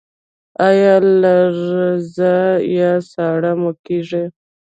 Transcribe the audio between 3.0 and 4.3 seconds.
ساړه مو کیږي؟